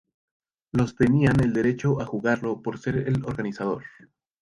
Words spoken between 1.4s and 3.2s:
el derecho a jugarlo por ser